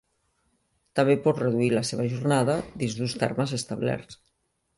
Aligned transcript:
També 0.99 1.15
pot 1.27 1.41
reduir 1.43 1.67
la 1.73 1.83
seva 1.91 2.07
jornada 2.15 2.57
dins 2.85 2.97
d'uns 3.01 3.15
termes 3.27 3.55
establerts. 3.61 4.21